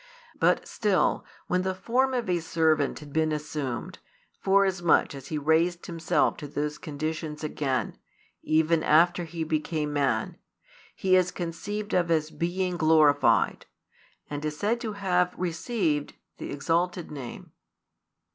[0.39, 3.99] But still, when the form of a servant had been assumed,
[4.39, 7.99] forasmuch as He raised Himself to those conditions again,
[8.41, 10.37] even after He became man,
[10.95, 13.67] He is conceived of as being "glorified,"
[14.27, 17.51] and is said to have "received" [the exalted name].